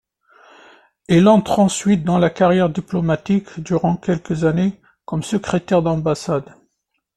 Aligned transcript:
Il 1.09 1.27
entre 1.27 1.59
ensuite 1.59 2.03
dans 2.03 2.17
la 2.17 2.31
carrière 2.31 2.71
diplomatique, 2.71 3.59
durant 3.59 3.97
quelques 3.97 4.45
années, 4.45 4.81
comme 5.05 5.21
secrétaire 5.21 5.83
d'ambassade. 5.83 6.55